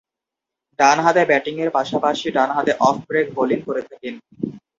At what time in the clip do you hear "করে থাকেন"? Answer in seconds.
3.67-4.13